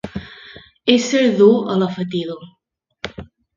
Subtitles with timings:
[0.93, 2.41] Ésser dur a la fatiga.